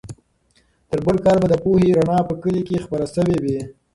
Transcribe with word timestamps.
تر 0.89 0.99
بل 1.05 1.17
کال 1.25 1.37
به 1.41 1.47
د 1.49 1.55
پوهې 1.63 1.89
رڼا 1.97 2.19
په 2.29 2.33
کلي 2.41 2.61
کې 2.67 2.83
خپره 2.85 3.05
سوې 3.15 3.37
وي. 3.43 3.57